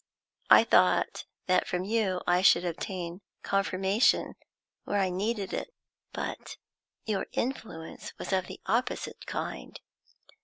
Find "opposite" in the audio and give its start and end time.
8.65-9.27